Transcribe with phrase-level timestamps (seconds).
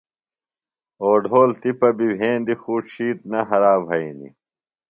[1.03, 4.29] اوڈھول تِپہ بی وھیندی خو ڇِھیتر نہ ہرائی بھینی۔